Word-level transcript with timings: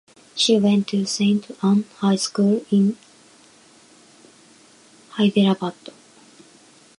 She 0.35 0.59
went 0.59 0.87
to 0.87 1.05
Saint 1.05 1.45
Anns 1.63 1.85
High 1.97 2.15
school 2.15 2.65
in 2.71 2.97
Hyderabad. 5.11 5.75